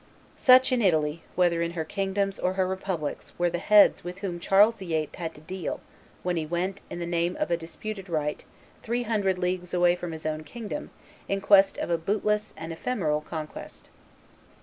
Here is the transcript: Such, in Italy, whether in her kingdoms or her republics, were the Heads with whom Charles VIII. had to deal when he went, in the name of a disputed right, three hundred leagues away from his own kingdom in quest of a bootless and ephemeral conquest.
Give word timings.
Such, 0.39 0.71
in 0.71 0.81
Italy, 0.81 1.21
whether 1.35 1.61
in 1.61 1.73
her 1.73 1.85
kingdoms 1.85 2.39
or 2.39 2.53
her 2.53 2.65
republics, 2.67 3.37
were 3.37 3.51
the 3.51 3.59
Heads 3.59 4.03
with 4.03 4.17
whom 4.17 4.39
Charles 4.39 4.73
VIII. 4.77 5.11
had 5.13 5.35
to 5.35 5.41
deal 5.41 5.79
when 6.23 6.37
he 6.37 6.45
went, 6.47 6.81
in 6.89 6.97
the 6.97 7.05
name 7.05 7.35
of 7.39 7.51
a 7.51 7.55
disputed 7.55 8.09
right, 8.09 8.43
three 8.81 9.03
hundred 9.03 9.37
leagues 9.37 9.75
away 9.75 9.95
from 9.95 10.11
his 10.11 10.25
own 10.25 10.43
kingdom 10.43 10.89
in 11.29 11.39
quest 11.39 11.77
of 11.77 11.91
a 11.91 11.99
bootless 11.99 12.51
and 12.57 12.73
ephemeral 12.73 13.21
conquest. 13.21 13.91